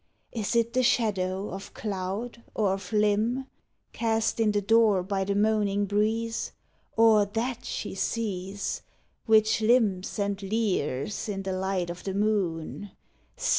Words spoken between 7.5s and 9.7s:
she sees, Which